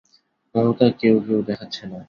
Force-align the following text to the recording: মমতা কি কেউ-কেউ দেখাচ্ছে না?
মমতা 0.55 0.87
কি 0.89 0.95
কেউ-কেউ 0.99 1.39
দেখাচ্ছে 1.49 1.83
না? 1.85 1.97